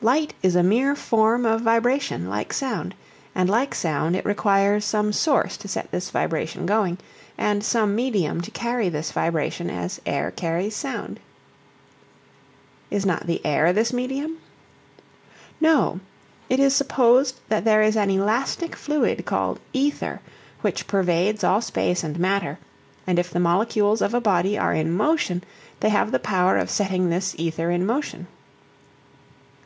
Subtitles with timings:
[0.00, 2.94] Light is a mere form of vibration like sound,
[3.34, 6.96] and like sound it requires some source to set this vibration going,
[7.36, 11.20] and some medium to carry this vibration as air carries sound.
[12.90, 14.38] Is not the air this medium?
[15.60, 16.00] No,
[16.48, 20.22] it is supposed that there is an elastic fluid called "ether"
[20.62, 22.58] which pervades all space and matter,
[23.06, 25.44] and if the molecules of a body are in motion
[25.80, 28.26] they have the power of setting this ether in motion.